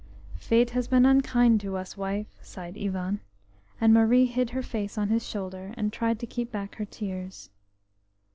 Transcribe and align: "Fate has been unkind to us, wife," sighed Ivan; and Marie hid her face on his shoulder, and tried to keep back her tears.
"Fate 0.39 0.71
has 0.71 0.87
been 0.87 1.05
unkind 1.05 1.61
to 1.61 1.77
us, 1.77 1.95
wife," 1.95 2.39
sighed 2.41 2.75
Ivan; 2.75 3.19
and 3.79 3.93
Marie 3.93 4.25
hid 4.25 4.49
her 4.49 4.63
face 4.63 4.97
on 4.97 5.09
his 5.09 5.23
shoulder, 5.29 5.75
and 5.77 5.93
tried 5.93 6.17
to 6.21 6.25
keep 6.25 6.51
back 6.51 6.73
her 6.77 6.85
tears. 6.85 7.51